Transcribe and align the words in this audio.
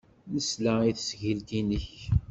Nesla 0.33 0.73
i 0.89 0.91
tesgilt-nnek. 0.97 1.91